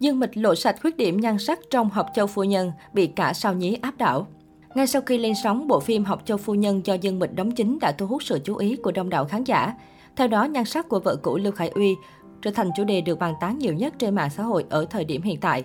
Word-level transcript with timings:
Dương 0.00 0.20
Mịch 0.20 0.36
lộ 0.36 0.54
sạch 0.54 0.76
khuyết 0.82 0.96
điểm 0.96 1.20
nhan 1.20 1.38
sắc 1.38 1.58
trong 1.70 1.90
Học 1.90 2.06
Châu 2.14 2.26
Phu 2.26 2.44
Nhân, 2.44 2.72
bị 2.92 3.06
cả 3.06 3.32
sao 3.32 3.54
nhí 3.54 3.78
áp 3.82 3.98
đảo. 3.98 4.26
Ngay 4.74 4.86
sau 4.86 5.02
khi 5.02 5.18
lên 5.18 5.32
sóng, 5.44 5.68
bộ 5.68 5.80
phim 5.80 6.04
Học 6.04 6.22
Châu 6.24 6.36
Phu 6.36 6.54
Nhân 6.54 6.80
do 6.84 6.94
Dương 6.94 7.18
Mịch 7.18 7.34
đóng 7.34 7.50
chính 7.50 7.78
đã 7.80 7.92
thu 7.92 8.06
hút 8.06 8.22
sự 8.22 8.40
chú 8.44 8.56
ý 8.56 8.76
của 8.76 8.92
đông 8.92 9.08
đảo 9.08 9.24
khán 9.24 9.44
giả. 9.44 9.74
Theo 10.16 10.28
đó, 10.28 10.44
nhan 10.44 10.64
sắc 10.64 10.88
của 10.88 11.00
vợ 11.00 11.16
cũ 11.16 11.36
Lưu 11.36 11.52
Khải 11.52 11.68
Uy 11.68 11.94
trở 12.42 12.50
thành 12.50 12.70
chủ 12.76 12.84
đề 12.84 13.00
được 13.00 13.18
bàn 13.18 13.34
tán 13.40 13.58
nhiều 13.58 13.74
nhất 13.74 13.94
trên 13.98 14.14
mạng 14.14 14.30
xã 14.30 14.42
hội 14.42 14.64
ở 14.70 14.86
thời 14.90 15.04
điểm 15.04 15.22
hiện 15.22 15.40
tại. 15.40 15.64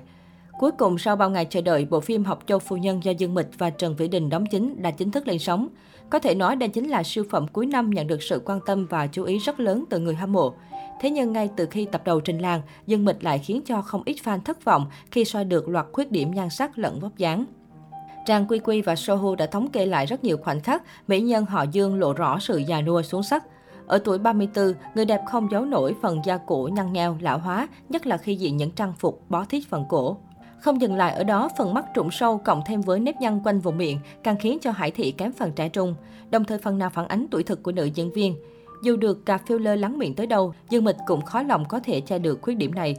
Cuối 0.60 0.72
cùng, 0.72 0.98
sau 0.98 1.16
bao 1.16 1.29
ngày 1.29 1.46
chờ 1.46 1.62
đợi, 1.62 1.86
bộ 1.86 2.00
phim 2.00 2.24
Học 2.24 2.44
Châu 2.48 2.60
Phu 2.60 2.78
Nhân 2.78 3.04
do 3.04 3.12
Dương 3.12 3.34
Mịch 3.34 3.48
và 3.58 3.70
Trần 3.70 3.96
Vĩ 3.96 4.08
Đình 4.08 4.29
đóng 4.29 4.46
chính 4.46 4.82
đã 4.82 4.92
chính 4.92 5.12
thức 5.12 5.28
lên 5.28 5.40
sóng. 5.40 5.68
Có 6.12 6.19
thể 6.19 6.35
nói 6.35 6.55
đây 6.55 6.69
chính 6.69 6.89
là 6.89 7.03
siêu 7.03 7.23
phẩm 7.29 7.47
cuối 7.47 7.65
năm 7.65 7.89
nhận 7.89 8.07
được 8.07 8.23
sự 8.23 8.41
quan 8.46 8.60
tâm 8.65 8.85
và 8.85 9.07
chú 9.07 9.23
ý 9.23 9.37
rất 9.37 9.60
lớn 9.60 9.83
từ 9.89 9.99
người 9.99 10.15
hâm 10.15 10.31
mộ. 10.31 10.53
Thế 11.01 11.10
nhưng 11.10 11.33
ngay 11.33 11.49
từ 11.55 11.65
khi 11.65 11.87
tập 11.91 12.01
đầu 12.05 12.21
trình 12.21 12.39
làng, 12.39 12.61
Dương 12.87 13.05
Mịch 13.05 13.23
lại 13.23 13.39
khiến 13.39 13.61
cho 13.65 13.81
không 13.81 14.01
ít 14.05 14.15
fan 14.24 14.39
thất 14.39 14.65
vọng 14.65 14.85
khi 15.11 15.25
soi 15.25 15.46
được 15.46 15.69
loạt 15.69 15.85
khuyết 15.92 16.11
điểm 16.11 16.31
nhan 16.31 16.49
sắc 16.49 16.77
lẫn 16.77 16.99
vóc 16.99 17.17
dáng. 17.17 17.45
Trang 18.25 18.47
Quy 18.47 18.59
Quy 18.59 18.81
và 18.81 18.95
Sohu 18.95 19.35
đã 19.35 19.45
thống 19.45 19.67
kê 19.69 19.85
lại 19.85 20.05
rất 20.05 20.23
nhiều 20.23 20.38
khoảnh 20.38 20.59
khắc 20.59 20.83
mỹ 21.07 21.21
nhân 21.21 21.45
họ 21.45 21.66
Dương 21.71 21.99
lộ 21.99 22.13
rõ 22.13 22.39
sự 22.39 22.57
già 22.57 22.81
nua 22.81 23.02
xuống 23.02 23.23
sắc. 23.23 23.43
Ở 23.88 23.97
tuổi 23.97 24.17
34, 24.17 24.73
người 24.95 25.05
đẹp 25.05 25.21
không 25.27 25.52
giấu 25.52 25.66
nổi 25.66 25.95
phần 26.02 26.21
da 26.25 26.38
cổ 26.38 26.69
nhăn 26.73 26.93
nheo, 26.93 27.17
lão 27.21 27.38
hóa, 27.38 27.67
nhất 27.89 28.05
là 28.05 28.17
khi 28.17 28.35
diện 28.35 28.57
những 28.57 28.71
trang 28.71 28.93
phục 28.99 29.21
bó 29.30 29.45
thít 29.45 29.63
phần 29.69 29.85
cổ. 29.89 30.17
Không 30.61 30.81
dừng 30.81 30.95
lại 30.95 31.13
ở 31.13 31.23
đó, 31.23 31.49
phần 31.57 31.73
mắt 31.73 31.85
trụng 31.93 32.11
sâu 32.11 32.38
cộng 32.38 32.61
thêm 32.65 32.81
với 32.81 32.99
nếp 32.99 33.21
nhăn 33.21 33.39
quanh 33.43 33.59
vùng 33.59 33.77
miệng 33.77 33.99
càng 34.23 34.35
khiến 34.39 34.57
cho 34.61 34.71
Hải 34.71 34.91
Thị 34.91 35.11
kém 35.11 35.31
phần 35.31 35.52
trẻ 35.52 35.69
trung, 35.69 35.95
đồng 36.29 36.43
thời 36.43 36.57
phần 36.57 36.77
nào 36.77 36.89
phản 36.89 37.07
ánh 37.07 37.25
tuổi 37.31 37.43
thực 37.43 37.63
của 37.63 37.71
nữ 37.71 37.85
diễn 37.85 38.11
viên. 38.11 38.35
Dù 38.83 38.95
được 38.95 39.25
cà 39.25 39.38
filler 39.47 39.75
lắng 39.75 39.99
miệng 39.99 40.16
tới 40.16 40.27
đâu, 40.27 40.53
Dương 40.69 40.83
Mịch 40.83 40.95
cũng 41.05 41.21
khó 41.21 41.41
lòng 41.41 41.66
có 41.66 41.79
thể 41.79 42.02
che 42.02 42.19
được 42.19 42.41
khuyết 42.41 42.55
điểm 42.55 42.75
này. 42.75 42.95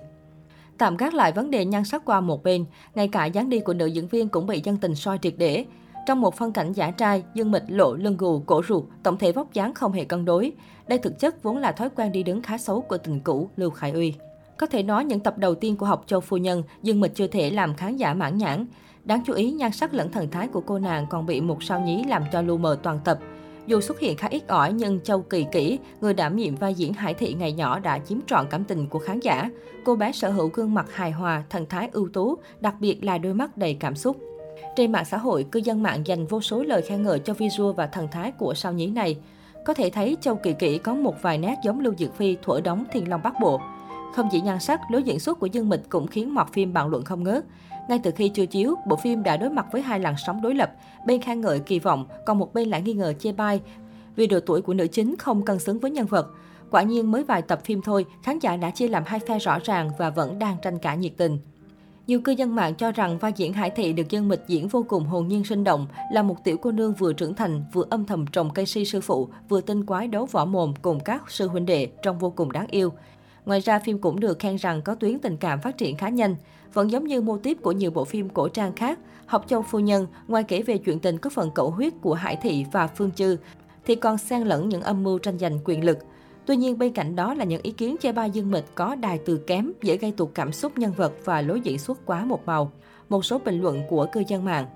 Tạm 0.79 0.97
gác 0.97 1.15
lại 1.15 1.33
vấn 1.33 1.51
đề 1.51 1.65
nhan 1.65 1.85
sắc 1.85 2.05
qua 2.05 2.21
một 2.21 2.43
bên, 2.43 2.65
ngay 2.95 3.09
cả 3.09 3.25
dáng 3.25 3.49
đi 3.49 3.61
của 3.61 3.75
nữ 3.75 3.87
diễn 3.87 4.09
viên 4.09 4.29
cũng 4.29 4.47
bị 4.47 4.61
dân 4.65 4.77
tình 4.77 4.95
soi 4.95 5.19
triệt 5.23 5.35
để. 5.39 5.65
Trong 6.07 6.21
một 6.21 6.35
phân 6.35 6.53
cảnh 6.53 6.73
giả 6.73 6.91
trai, 6.91 7.23
Dương 7.35 7.51
Mịch 7.51 7.65
lộ 7.69 7.95
lưng 7.95 8.17
gù, 8.17 8.41
cổ 8.47 8.63
ruột, 8.69 8.85
tổng 9.03 9.19
thể 9.19 9.33
vóc 9.33 9.53
dáng 9.53 9.75
không 9.75 9.93
hề 9.93 10.05
cân 10.05 10.25
đối. 10.25 10.53
Đây 10.89 10.99
thực 10.99 11.19
chất 11.19 11.43
vốn 11.43 11.57
là 11.57 11.73
thói 11.73 11.91
quen 11.91 12.13
đi 12.13 12.23
đứng 12.23 12.43
khá 12.43 12.59
xấu 12.59 12.81
của 12.81 12.99
tình 12.99 13.21
cũ 13.21 13.49
Lưu 13.57 13.71
Khải 13.71 13.91
Uy. 13.91 14.15
Có 14.59 14.67
thể 14.67 14.83
nói 14.83 15.05
những 15.05 15.21
tập 15.21 15.39
đầu 15.39 15.55
tiên 15.55 15.77
của 15.77 15.87
học 15.87 16.05
Châu 16.07 16.21
Phu 16.21 16.37
Nhân, 16.37 16.63
Dương 16.83 17.01
Mịch 17.01 17.15
chưa 17.15 17.27
thể 17.27 17.51
làm 17.51 17.75
khán 17.75 17.97
giả 17.97 18.15
mãn 18.15 18.39
nhãn. 18.39 18.67
Đáng 19.05 19.23
chú 19.27 19.33
ý, 19.33 19.51
nhan 19.51 19.73
sắc 19.73 19.95
lẫn 19.95 20.13
thần 20.13 20.31
thái 20.31 20.49
của 20.49 20.61
cô 20.61 20.79
nàng 20.79 21.07
còn 21.11 21.27
bị 21.27 21.41
một 21.41 21.63
sao 21.63 21.81
nhí 21.81 22.05
làm 22.05 22.23
cho 22.33 22.43
lu 22.43 22.57
mờ 22.57 22.79
toàn 22.83 22.99
tập. 23.05 23.19
Dù 23.67 23.81
xuất 23.81 24.01
hiện 24.01 24.17
khá 24.17 24.29
ít 24.29 24.49
ỏi 24.49 24.73
nhưng 24.73 25.01
Châu 25.01 25.23
Kỳ 25.23 25.47
Kỷ, 25.53 25.79
người 26.01 26.15
đảm 26.15 26.37
nhiệm 26.37 26.57
vai 26.57 26.75
diễn 26.75 26.93
Hải 26.93 27.15
Thị 27.15 27.35
ngày 27.35 27.53
nhỏ 27.53 27.79
đã 27.79 27.99
chiếm 27.99 28.19
trọn 28.27 28.47
cảm 28.51 28.65
tình 28.65 28.87
của 28.87 28.99
khán 28.99 29.21
giả. 29.21 29.51
Cô 29.85 29.97
bé 29.97 30.13
sở 30.13 30.31
hữu 30.31 30.51
gương 30.55 30.75
mặt 30.75 30.87
hài 30.93 31.11
hòa, 31.11 31.45
thần 31.51 31.67
thái 31.67 31.89
ưu 31.93 32.09
tú, 32.13 32.39
đặc 32.61 32.75
biệt 32.81 33.05
là 33.05 33.19
đôi 33.19 33.35
mắt 33.35 33.57
đầy 33.57 33.75
cảm 33.75 33.97
xúc. 33.97 34.17
Trên 34.77 34.93
mạng 34.93 35.05
xã 35.05 35.17
hội, 35.17 35.47
cư 35.53 35.61
dân 35.65 35.83
mạng 35.83 36.07
dành 36.07 36.27
vô 36.27 36.41
số 36.41 36.63
lời 36.63 36.83
khen 36.83 37.03
ngợi 37.03 37.19
cho 37.19 37.35
visual 37.35 37.73
và 37.77 37.87
thần 37.87 38.09
thái 38.13 38.33
của 38.33 38.55
sao 38.55 38.73
nhí 38.73 38.87
này. 38.87 39.17
Có 39.65 39.75
thể 39.75 39.91
thấy 39.91 40.17
Châu 40.21 40.37
Kỳ 40.37 40.53
Kỷ 40.53 40.79
có 40.79 40.95
một 40.95 41.23
vài 41.23 41.39
nét 41.39 41.55
giống 41.65 41.81
Lưu 41.81 41.95
Diệc 41.99 42.15
Phi 42.15 42.37
thuở 42.43 42.61
đóng 42.61 42.85
Thiên 42.93 43.09
Long 43.09 43.21
Bắc 43.25 43.41
Bộ. 43.41 43.61
Không 44.15 44.29
chỉ 44.33 44.41
nhan 44.41 44.61
sắc, 44.61 44.81
lối 44.91 45.03
diễn 45.03 45.21
xuất 45.21 45.39
của 45.39 45.47
Dương 45.47 45.69
Mịch 45.69 45.89
cũng 45.89 46.07
khiến 46.07 46.35
mọt 46.35 46.53
phim 46.53 46.73
bàn 46.73 46.89
luận 46.89 47.05
không 47.05 47.25
ngớt. 47.25 47.45
Ngay 47.89 48.01
từ 48.03 48.11
khi 48.11 48.29
chưa 48.29 48.47
chiếu, 48.47 48.75
bộ 48.87 48.97
phim 48.97 49.23
đã 49.23 49.37
đối 49.37 49.51
mặt 49.51 49.67
với 49.73 49.83
hai 49.83 50.01
làn 50.01 50.15
sóng 50.27 50.43
đối 50.43 50.55
lập, 50.55 50.73
bên 51.07 51.23
khen 51.23 51.41
ngợi 51.41 51.61
kỳ 51.61 51.79
vọng, 51.79 52.07
còn 52.27 52.39
một 52.39 52.55
bên 52.55 52.69
lại 52.69 52.83
nghi 52.83 52.93
ngờ 52.93 53.13
chê 53.19 53.33
bai 53.33 53.61
vì 54.17 54.27
độ 54.27 54.41
tuổi 54.41 54.63
của 54.63 54.75
nữ 54.75 54.87
chính 54.87 55.17
không 55.17 55.45
cân 55.45 55.59
xứng 55.59 55.79
với 55.79 55.91
nhân 55.91 56.07
vật. 56.07 56.31
Quả 56.71 56.83
nhiên 56.83 57.11
mới 57.11 57.25
vài 57.25 57.43
tập 57.43 57.61
phim 57.65 57.83
thôi, 57.83 58.07
khán 58.23 58.39
giả 58.39 58.57
đã 58.57 58.71
chia 58.71 58.89
làm 58.89 59.03
hai 59.07 59.21
phe 59.21 59.39
rõ 59.39 59.59
ràng 59.65 59.91
và 59.99 60.11
vẫn 60.11 60.39
đang 60.39 60.57
tranh 60.63 60.79
cãi 60.79 60.97
nhiệt 60.97 61.13
tình. 61.17 61.39
Nhiều 62.07 62.21
cư 62.21 62.33
dân 62.33 62.55
mạng 62.55 62.75
cho 62.75 62.93
rằng 62.93 63.19
vai 63.19 63.33
diễn 63.37 63.53
Hải 63.53 63.71
Thị 63.71 63.93
được 63.93 64.11
dân 64.11 64.29
mịch 64.29 64.43
diễn 64.47 64.69
vô 64.69 64.85
cùng 64.89 65.05
hồn 65.05 65.29
nhiên 65.29 65.45
sinh 65.45 65.65
động, 65.65 65.87
là 66.13 66.23
một 66.23 66.45
tiểu 66.45 66.57
cô 66.63 66.73
nương 66.73 66.95
vừa 66.95 67.13
trưởng 67.13 67.35
thành, 67.35 67.65
vừa 67.73 67.85
âm 67.91 68.05
thầm 68.05 68.27
trồng 68.27 68.51
cây 68.51 68.67
si 68.67 68.85
sư 68.85 69.01
phụ, 69.01 69.29
vừa 69.49 69.61
tinh 69.61 69.87
quái 69.87 70.09
đấu 70.09 70.27
võ 70.27 70.45
mồm 70.45 70.75
cùng 70.83 71.01
các 71.01 71.31
sư 71.31 71.49
huynh 71.49 71.67
đệ 71.67 71.89
trông 72.03 72.19
vô 72.19 72.31
cùng 72.31 72.53
đáng 72.53 72.67
yêu. 72.71 72.93
Ngoài 73.47 73.61
ra, 73.61 73.79
phim 73.79 73.99
cũng 73.99 74.21
được 74.21 74.39
khen 74.39 74.57
rằng 74.57 74.83
có 74.83 74.95
tuyến 74.95 75.19
tình 75.19 75.37
cảm 75.37 75.61
phát 75.61 75.79
triển 75.79 75.97
khá 75.97 76.09
nhanh. 76.09 76.37
Vẫn 76.73 76.91
giống 76.91 77.05
như 77.05 77.21
mô 77.21 77.39
típ 77.39 77.63
của 77.63 77.73
nhiều 77.73 77.91
bộ 77.91 78.05
phim 78.05 78.29
cổ 78.29 78.49
trang 78.49 78.73
khác, 78.75 78.99
Học 79.27 79.45
Châu 79.49 79.63
Phu 79.63 79.79
Nhân, 79.79 80.07
ngoài 80.29 80.45
kể 80.45 80.63
về 80.63 80.79
chuyện 80.79 80.99
tình 80.99 81.19
có 81.19 81.31
phần 81.31 81.51
cẩu 81.51 81.71
huyết 81.71 81.93
của 82.01 82.15
Hải 82.15 82.37
Thị 82.37 82.65
và 82.73 82.87
Phương 82.87 83.11
Chư, 83.11 83.37
thì 83.85 83.95
còn 83.95 84.19
xen 84.19 84.43
lẫn 84.43 84.69
những 84.69 84.83
âm 84.83 85.03
mưu 85.03 85.19
tranh 85.19 85.39
giành 85.39 85.59
quyền 85.65 85.85
lực. 85.85 85.99
Tuy 86.47 86.57
nhiên, 86.57 86.79
bên 86.79 86.93
cạnh 86.93 87.17
đó 87.17 87.35
là 87.35 87.45
những 87.45 87.63
ý 87.63 87.71
kiến 87.71 87.97
chê 88.01 88.13
bai 88.13 88.31
Dương 88.31 88.51
Mịch 88.51 88.65
có 88.75 88.95
đài 88.95 89.19
từ 89.19 89.37
kém, 89.37 89.73
dễ 89.83 89.97
gây 89.97 90.13
tụt 90.13 90.29
cảm 90.35 90.53
xúc 90.53 90.79
nhân 90.79 90.93
vật 90.93 91.13
và 91.25 91.41
lối 91.41 91.61
diễn 91.61 91.79
xuất 91.79 92.07
quá 92.07 92.25
một 92.25 92.47
màu. 92.47 92.73
Một 93.09 93.25
số 93.25 93.39
bình 93.39 93.61
luận 93.61 93.83
của 93.89 94.07
cư 94.13 94.23
dân 94.29 94.45
mạng. 94.45 94.67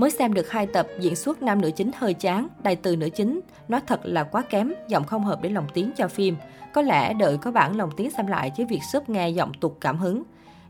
Mới 0.00 0.10
xem 0.10 0.34
được 0.34 0.50
hai 0.50 0.66
tập, 0.66 0.86
diễn 1.00 1.16
xuất 1.16 1.42
nam 1.42 1.60
nữ 1.60 1.70
chính 1.76 1.90
hơi 1.96 2.14
chán, 2.14 2.48
đài 2.62 2.76
từ 2.76 2.96
nữ 2.96 3.08
chính, 3.08 3.40
nói 3.68 3.80
thật 3.86 4.00
là 4.04 4.24
quá 4.24 4.42
kém, 4.50 4.72
giọng 4.88 5.04
không 5.04 5.24
hợp 5.24 5.42
để 5.42 5.50
lồng 5.50 5.66
tiếng 5.74 5.90
cho 5.96 6.08
phim. 6.08 6.36
Có 6.74 6.82
lẽ 6.82 7.14
đợi 7.14 7.36
có 7.36 7.50
bản 7.50 7.76
lồng 7.76 7.90
tiếng 7.96 8.10
xem 8.10 8.26
lại 8.26 8.50
chứ 8.50 8.64
việc 8.68 8.80
sub 8.92 9.08
nghe 9.08 9.28
giọng 9.28 9.52
tụt 9.60 9.72
cảm 9.80 9.98
hứng. 9.98 10.22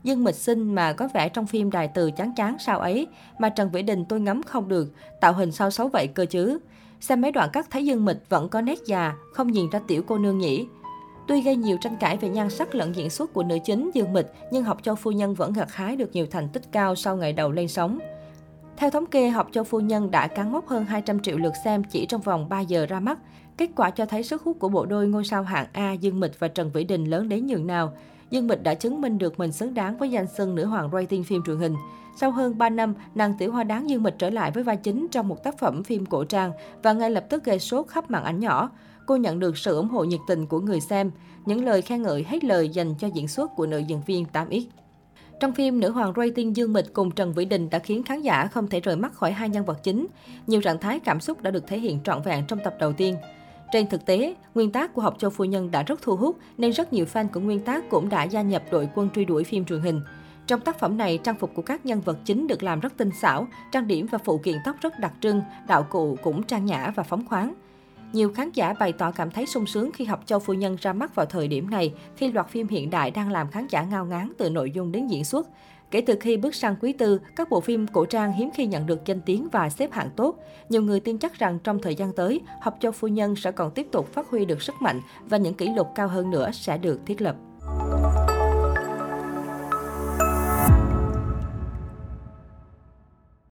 Dương 0.03 0.23
Mịch 0.23 0.35
Sinh 0.35 0.75
mà 0.75 0.93
có 0.93 1.09
vẻ 1.13 1.29
trong 1.29 1.45
phim 1.45 1.71
đài 1.71 1.87
từ 1.87 2.11
chán 2.11 2.33
chán 2.35 2.55
sao 2.59 2.79
ấy, 2.79 3.07
mà 3.39 3.49
Trần 3.49 3.69
Vĩ 3.69 3.81
Đình 3.81 4.05
tôi 4.05 4.19
ngắm 4.19 4.43
không 4.43 4.67
được, 4.67 4.93
tạo 5.19 5.33
hình 5.33 5.51
sao 5.51 5.71
xấu 5.71 5.87
vậy 5.87 6.07
cơ 6.07 6.25
chứ. 6.25 6.59
Xem 6.99 7.21
mấy 7.21 7.31
đoạn 7.31 7.49
cắt 7.53 7.67
thấy 7.69 7.85
Dương 7.85 8.05
Mịch 8.05 8.29
vẫn 8.29 8.49
có 8.49 8.61
nét 8.61 8.79
già, 8.85 9.13
không 9.33 9.51
nhìn 9.51 9.69
ra 9.69 9.79
tiểu 9.87 10.03
cô 10.07 10.17
nương 10.17 10.37
nhỉ. 10.37 10.67
Tuy 11.27 11.41
gây 11.41 11.55
nhiều 11.55 11.77
tranh 11.81 11.97
cãi 11.99 12.17
về 12.17 12.29
nhan 12.29 12.49
sắc 12.49 12.75
lẫn 12.75 12.95
diễn 12.95 13.09
xuất 13.09 13.33
của 13.33 13.43
nữ 13.43 13.57
chính 13.65 13.91
Dương 13.93 14.13
Mịch, 14.13 14.33
nhưng 14.51 14.63
Học 14.63 14.77
cho 14.83 14.95
Phu 14.95 15.11
Nhân 15.11 15.33
vẫn 15.33 15.53
gặt 15.53 15.73
hái 15.73 15.95
được 15.95 16.09
nhiều 16.13 16.25
thành 16.31 16.49
tích 16.49 16.63
cao 16.71 16.95
sau 16.95 17.17
ngày 17.17 17.33
đầu 17.33 17.51
lên 17.51 17.67
sóng. 17.67 17.99
Theo 18.81 18.89
thống 18.89 19.05
kê, 19.05 19.29
Học 19.29 19.49
Châu 19.51 19.63
Phu 19.63 19.79
Nhân 19.79 20.11
đã 20.11 20.27
cán 20.27 20.51
mốc 20.51 20.67
hơn 20.67 20.85
200 20.85 21.19
triệu 21.19 21.37
lượt 21.37 21.53
xem 21.63 21.83
chỉ 21.83 22.05
trong 22.05 22.21
vòng 22.21 22.49
3 22.49 22.59
giờ 22.59 22.85
ra 22.85 22.99
mắt. 22.99 23.19
Kết 23.57 23.69
quả 23.75 23.89
cho 23.89 24.05
thấy 24.05 24.23
sức 24.23 24.43
hút 24.43 24.59
của 24.59 24.69
bộ 24.69 24.85
đôi 24.85 25.07
ngôi 25.07 25.25
sao 25.25 25.43
hạng 25.43 25.65
A 25.73 25.93
Dương 25.93 26.19
Mịch 26.19 26.39
và 26.39 26.47
Trần 26.47 26.71
Vĩ 26.71 26.83
Đình 26.83 27.05
lớn 27.05 27.29
đến 27.29 27.47
nhường 27.47 27.67
nào. 27.67 27.93
Dương 28.29 28.47
Mịch 28.47 28.63
đã 28.63 28.73
chứng 28.73 29.01
minh 29.01 29.17
được 29.17 29.39
mình 29.39 29.51
xứng 29.51 29.73
đáng 29.73 29.97
với 29.97 30.11
danh 30.11 30.27
xưng 30.27 30.55
nữ 30.55 30.65
hoàng 30.65 30.89
rating 30.93 31.23
phim 31.23 31.43
truyền 31.45 31.57
hình. 31.57 31.75
Sau 32.19 32.31
hơn 32.31 32.57
3 32.57 32.69
năm, 32.69 32.93
nàng 33.15 33.33
tiểu 33.37 33.51
hoa 33.51 33.63
đáng 33.63 33.89
Dương 33.89 34.03
Mịch 34.03 34.15
trở 34.19 34.29
lại 34.29 34.51
với 34.51 34.63
vai 34.63 34.77
chính 34.77 35.07
trong 35.11 35.27
một 35.27 35.43
tác 35.43 35.59
phẩm 35.59 35.83
phim 35.83 36.05
cổ 36.05 36.23
trang 36.23 36.51
và 36.83 36.93
ngay 36.93 37.09
lập 37.09 37.25
tức 37.29 37.43
gây 37.43 37.59
sốt 37.59 37.87
khắp 37.87 38.11
màn 38.11 38.23
ảnh 38.23 38.39
nhỏ. 38.39 38.69
Cô 39.05 39.15
nhận 39.15 39.39
được 39.39 39.57
sự 39.57 39.75
ủng 39.75 39.89
hộ 39.89 40.03
nhiệt 40.03 40.19
tình 40.27 40.45
của 40.45 40.59
người 40.59 40.79
xem, 40.79 41.11
những 41.45 41.65
lời 41.65 41.81
khen 41.81 42.01
ngợi 42.01 42.25
hết 42.27 42.43
lời 42.43 42.69
dành 42.69 42.95
cho 42.99 43.07
diễn 43.07 43.27
xuất 43.27 43.55
của 43.55 43.65
nữ 43.65 43.77
diễn 43.77 44.01
viên 44.05 44.25
8X. 44.33 44.63
Trong 45.41 45.53
phim, 45.53 45.79
nữ 45.79 45.91
hoàng 45.91 46.13
rating 46.15 46.55
Dương 46.55 46.73
Mịch 46.73 46.93
cùng 46.93 47.11
Trần 47.11 47.33
Vĩ 47.33 47.45
Đình 47.45 47.69
đã 47.69 47.79
khiến 47.79 48.03
khán 48.03 48.21
giả 48.21 48.47
không 48.47 48.67
thể 48.67 48.79
rời 48.79 48.95
mắt 48.95 49.13
khỏi 49.13 49.31
hai 49.31 49.49
nhân 49.49 49.65
vật 49.65 49.83
chính. 49.83 50.07
Nhiều 50.47 50.61
trạng 50.61 50.79
thái 50.79 50.99
cảm 50.99 51.19
xúc 51.19 51.41
đã 51.41 51.51
được 51.51 51.67
thể 51.67 51.79
hiện 51.79 51.99
trọn 52.03 52.21
vẹn 52.21 52.43
trong 52.47 52.59
tập 52.63 52.75
đầu 52.79 52.93
tiên. 52.93 53.15
Trên 53.71 53.87
thực 53.87 54.05
tế, 54.05 54.35
nguyên 54.55 54.71
tác 54.71 54.93
của 54.93 55.01
Học 55.01 55.15
Châu 55.19 55.29
Phu 55.29 55.45
Nhân 55.45 55.71
đã 55.71 55.83
rất 55.83 56.01
thu 56.01 56.15
hút, 56.15 56.37
nên 56.57 56.71
rất 56.71 56.93
nhiều 56.93 57.05
fan 57.13 57.27
của 57.33 57.39
nguyên 57.39 57.59
tác 57.59 57.89
cũng 57.89 58.09
đã 58.09 58.23
gia 58.23 58.41
nhập 58.41 58.63
đội 58.71 58.89
quân 58.95 59.09
truy 59.15 59.25
đuổi 59.25 59.43
phim 59.43 59.65
truyền 59.65 59.81
hình. 59.81 60.01
Trong 60.47 60.59
tác 60.59 60.79
phẩm 60.79 60.97
này, 60.97 61.19
trang 61.23 61.35
phục 61.39 61.51
của 61.55 61.61
các 61.61 61.85
nhân 61.85 62.01
vật 62.01 62.17
chính 62.25 62.47
được 62.47 62.63
làm 62.63 62.79
rất 62.79 62.97
tinh 62.97 63.11
xảo, 63.21 63.47
trang 63.71 63.87
điểm 63.87 64.07
và 64.11 64.17
phụ 64.17 64.37
kiện 64.37 64.55
tóc 64.65 64.75
rất 64.81 64.99
đặc 64.99 65.13
trưng, 65.21 65.41
đạo 65.67 65.87
cụ 65.89 66.17
cũng 66.23 66.43
trang 66.43 66.65
nhã 66.65 66.91
và 66.95 67.03
phóng 67.03 67.25
khoáng. 67.27 67.53
Nhiều 68.13 68.33
khán 68.33 68.51
giả 68.53 68.73
bày 68.73 68.93
tỏ 68.93 69.11
cảm 69.11 69.31
thấy 69.31 69.45
sung 69.45 69.65
sướng 69.65 69.91
khi 69.91 70.05
Học 70.05 70.23
Châu 70.25 70.39
Phu 70.39 70.53
Nhân 70.53 70.77
ra 70.81 70.93
mắt 70.93 71.15
vào 71.15 71.25
thời 71.25 71.47
điểm 71.47 71.69
này, 71.69 71.93
khi 72.15 72.31
loạt 72.31 72.49
phim 72.49 72.67
hiện 72.67 72.89
đại 72.89 73.11
đang 73.11 73.31
làm 73.31 73.51
khán 73.51 73.67
giả 73.69 73.83
ngao 73.83 74.05
ngán 74.05 74.31
từ 74.37 74.49
nội 74.49 74.71
dung 74.71 74.91
đến 74.91 75.07
diễn 75.07 75.25
xuất. 75.25 75.47
Kể 75.91 76.01
từ 76.01 76.15
khi 76.21 76.37
bước 76.37 76.55
sang 76.55 76.75
quý 76.81 76.93
tư, 76.93 77.21
các 77.35 77.49
bộ 77.49 77.61
phim 77.61 77.87
cổ 77.87 78.05
trang 78.05 78.33
hiếm 78.33 78.49
khi 78.53 78.65
nhận 78.65 78.85
được 78.85 79.05
danh 79.05 79.21
tiếng 79.21 79.47
và 79.51 79.69
xếp 79.69 79.91
hạng 79.91 80.09
tốt. 80.15 80.35
Nhiều 80.69 80.81
người 80.81 80.99
tin 80.99 81.17
chắc 81.17 81.33
rằng 81.33 81.59
trong 81.63 81.79
thời 81.81 81.95
gian 81.95 82.13
tới, 82.13 82.41
Học 82.61 82.77
Châu 82.79 82.91
Phu 82.91 83.07
Nhân 83.07 83.35
sẽ 83.35 83.51
còn 83.51 83.71
tiếp 83.71 83.87
tục 83.91 84.13
phát 84.13 84.27
huy 84.29 84.45
được 84.45 84.61
sức 84.61 84.75
mạnh 84.81 85.01
và 85.25 85.37
những 85.37 85.53
kỷ 85.53 85.69
lục 85.69 85.87
cao 85.95 86.07
hơn 86.07 86.31
nữa 86.31 86.51
sẽ 86.53 86.77
được 86.77 86.99
thiết 87.05 87.21
lập. 87.21 87.35